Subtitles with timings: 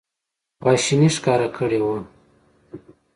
[0.61, 1.97] خواشیني ښکاره کړې وه.